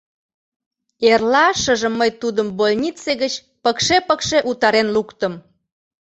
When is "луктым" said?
4.95-5.33